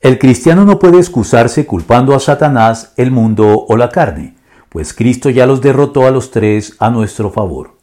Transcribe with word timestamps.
El 0.00 0.18
cristiano 0.18 0.64
no 0.64 0.78
puede 0.78 0.96
excusarse 0.96 1.66
culpando 1.66 2.14
a 2.14 2.20
Satanás, 2.20 2.94
el 2.96 3.10
mundo 3.10 3.66
o 3.68 3.76
la 3.76 3.90
carne, 3.90 4.34
pues 4.70 4.94
Cristo 4.94 5.28
ya 5.28 5.44
los 5.44 5.60
derrotó 5.60 6.06
a 6.06 6.10
los 6.10 6.30
tres 6.30 6.74
a 6.78 6.88
nuestro 6.88 7.30
favor. 7.30 7.76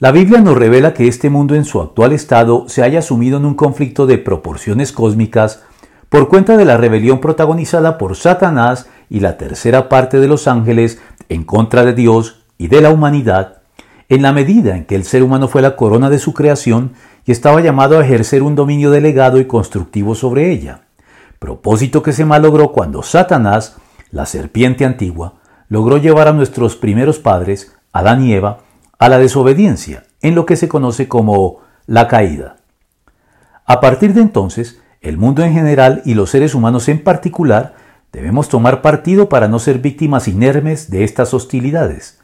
La 0.00 0.10
Biblia 0.10 0.40
nos 0.40 0.56
revela 0.56 0.92
que 0.92 1.06
este 1.06 1.30
mundo 1.30 1.54
en 1.54 1.64
su 1.64 1.80
actual 1.80 2.12
estado 2.12 2.64
se 2.68 2.82
haya 2.82 3.02
sumido 3.02 3.38
en 3.38 3.44
un 3.44 3.54
conflicto 3.54 4.08
de 4.08 4.18
proporciones 4.18 4.90
cósmicas 4.90 5.62
por 6.08 6.28
cuenta 6.28 6.56
de 6.56 6.64
la 6.64 6.76
rebelión 6.76 7.20
protagonizada 7.20 7.96
por 7.96 8.16
Satanás 8.16 8.88
y 9.08 9.20
la 9.20 9.38
tercera 9.38 9.88
parte 9.88 10.18
de 10.18 10.26
los 10.26 10.48
ángeles 10.48 11.00
en 11.28 11.44
contra 11.44 11.84
de 11.84 11.92
Dios 11.92 12.42
y 12.58 12.66
de 12.66 12.80
la 12.80 12.90
humanidad, 12.90 13.62
en 14.08 14.22
la 14.22 14.32
medida 14.32 14.76
en 14.76 14.86
que 14.86 14.96
el 14.96 15.04
ser 15.04 15.22
humano 15.22 15.46
fue 15.46 15.62
la 15.62 15.76
corona 15.76 16.10
de 16.10 16.18
su 16.18 16.34
creación 16.34 16.94
y 17.24 17.32
estaba 17.32 17.60
llamado 17.60 17.98
a 17.98 18.04
ejercer 18.04 18.42
un 18.42 18.54
dominio 18.54 18.90
delegado 18.90 19.38
y 19.40 19.46
constructivo 19.46 20.14
sobre 20.14 20.50
ella, 20.50 20.82
propósito 21.38 22.02
que 22.02 22.12
se 22.12 22.24
malogró 22.24 22.72
cuando 22.72 23.02
Satanás, 23.02 23.76
la 24.10 24.26
serpiente 24.26 24.84
antigua, 24.84 25.34
logró 25.68 25.96
llevar 25.98 26.28
a 26.28 26.32
nuestros 26.32 26.76
primeros 26.76 27.18
padres, 27.18 27.74
Adán 27.92 28.24
y 28.24 28.32
Eva, 28.32 28.58
a 28.98 29.08
la 29.08 29.18
desobediencia, 29.18 30.04
en 30.20 30.34
lo 30.34 30.44
que 30.46 30.56
se 30.56 30.68
conoce 30.68 31.08
como 31.08 31.60
la 31.86 32.08
caída. 32.08 32.56
A 33.64 33.80
partir 33.80 34.14
de 34.14 34.20
entonces, 34.20 34.80
el 35.00 35.16
mundo 35.16 35.42
en 35.42 35.52
general 35.52 36.02
y 36.04 36.14
los 36.14 36.30
seres 36.30 36.54
humanos 36.54 36.88
en 36.88 37.02
particular 37.02 37.74
debemos 38.12 38.48
tomar 38.48 38.82
partido 38.82 39.28
para 39.28 39.48
no 39.48 39.58
ser 39.58 39.78
víctimas 39.78 40.28
inermes 40.28 40.90
de 40.90 41.04
estas 41.04 41.32
hostilidades, 41.32 42.20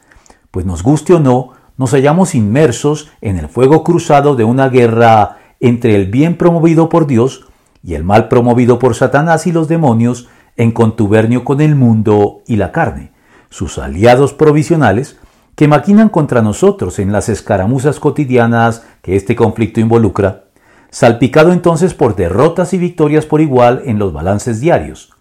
pues 0.51 0.65
nos 0.65 0.83
guste 0.83 1.13
o 1.13 1.19
no, 1.19 1.53
nos 1.77 1.91
hallamos 1.91 2.35
inmersos 2.35 3.09
en 3.21 3.37
el 3.37 3.47
fuego 3.47 3.83
cruzado 3.83 4.35
de 4.35 4.43
una 4.43 4.69
guerra 4.69 5.37
entre 5.59 5.95
el 5.95 6.07
bien 6.07 6.35
promovido 6.35 6.89
por 6.89 7.07
Dios 7.07 7.45
y 7.83 7.93
el 7.93 8.03
mal 8.03 8.27
promovido 8.27 8.79
por 8.79 8.95
Satanás 8.95 9.47
y 9.47 9.51
los 9.51 9.67
demonios 9.67 10.27
en 10.57 10.71
contubernio 10.71 11.43
con 11.43 11.61
el 11.61 11.75
mundo 11.75 12.41
y 12.47 12.55
la 12.55 12.71
carne, 12.71 13.11
sus 13.49 13.77
aliados 13.77 14.33
provisionales, 14.33 15.17
que 15.55 15.67
maquinan 15.67 16.09
contra 16.09 16.41
nosotros 16.41 16.99
en 16.99 17.11
las 17.11 17.29
escaramuzas 17.29 17.99
cotidianas 17.99 18.83
que 19.01 19.15
este 19.15 19.35
conflicto 19.35 19.79
involucra, 19.79 20.45
salpicado 20.89 21.51
entonces 21.53 21.93
por 21.93 22.15
derrotas 22.15 22.73
y 22.73 22.77
victorias 22.77 23.25
por 23.25 23.41
igual 23.41 23.81
en 23.85 23.99
los 23.99 24.13
balances 24.13 24.59
diarios, 24.59 25.13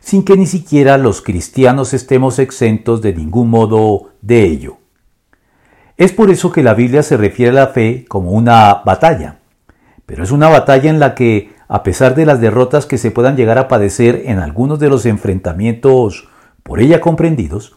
sin 0.00 0.24
que 0.24 0.36
ni 0.36 0.46
siquiera 0.46 0.98
los 0.98 1.22
cristianos 1.22 1.94
estemos 1.94 2.38
exentos 2.38 3.02
de 3.02 3.14
ningún 3.14 3.50
modo 3.50 4.10
de 4.20 4.44
ello. 4.44 4.83
Es 5.96 6.10
por 6.10 6.30
eso 6.30 6.50
que 6.50 6.64
la 6.64 6.74
Biblia 6.74 7.04
se 7.04 7.16
refiere 7.16 7.52
a 7.52 7.66
la 7.66 7.66
fe 7.68 8.04
como 8.08 8.32
una 8.32 8.82
batalla, 8.84 9.36
pero 10.06 10.24
es 10.24 10.32
una 10.32 10.48
batalla 10.48 10.90
en 10.90 10.98
la 10.98 11.14
que, 11.14 11.52
a 11.68 11.84
pesar 11.84 12.16
de 12.16 12.26
las 12.26 12.40
derrotas 12.40 12.86
que 12.86 12.98
se 12.98 13.12
puedan 13.12 13.36
llegar 13.36 13.58
a 13.58 13.68
padecer 13.68 14.22
en 14.26 14.40
algunos 14.40 14.80
de 14.80 14.88
los 14.88 15.06
enfrentamientos 15.06 16.28
por 16.64 16.80
ella 16.80 17.00
comprendidos, 17.00 17.76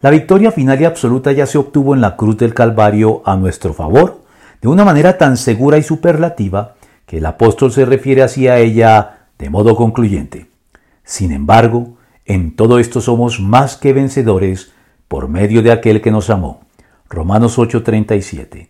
la 0.00 0.10
victoria 0.10 0.50
final 0.50 0.80
y 0.80 0.86
absoluta 0.86 1.30
ya 1.30 1.46
se 1.46 1.56
obtuvo 1.56 1.94
en 1.94 2.00
la 2.00 2.16
cruz 2.16 2.36
del 2.36 2.52
Calvario 2.52 3.22
a 3.24 3.36
nuestro 3.36 3.72
favor, 3.72 4.22
de 4.60 4.66
una 4.66 4.84
manera 4.84 5.16
tan 5.16 5.36
segura 5.36 5.78
y 5.78 5.84
superlativa 5.84 6.74
que 7.06 7.18
el 7.18 7.26
apóstol 7.26 7.70
se 7.70 7.84
refiere 7.84 8.24
hacia 8.24 8.58
ella 8.58 9.28
de 9.38 9.50
modo 9.50 9.76
concluyente. 9.76 10.48
Sin 11.04 11.30
embargo, 11.30 11.94
en 12.26 12.56
todo 12.56 12.80
esto 12.80 13.00
somos 13.00 13.38
más 13.38 13.76
que 13.76 13.92
vencedores 13.92 14.72
por 15.06 15.28
medio 15.28 15.62
de 15.62 15.70
aquel 15.70 16.00
que 16.00 16.10
nos 16.10 16.28
amó. 16.28 16.62
Romanos 17.12 17.58
8:37. 17.58 18.60